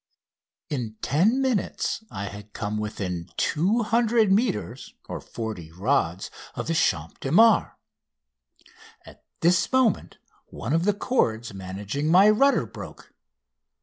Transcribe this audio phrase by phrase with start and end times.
[0.71, 7.31] In ten minutes I had come within 200 metres (40 rods) of the Champ de
[7.31, 7.73] Mars.
[9.05, 10.17] At this moment
[10.47, 13.13] one of the cords managing my rudder broke.